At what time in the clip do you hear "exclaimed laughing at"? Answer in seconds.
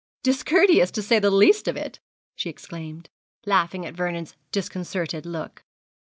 2.49-3.93